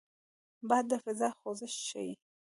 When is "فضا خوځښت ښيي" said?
1.03-2.13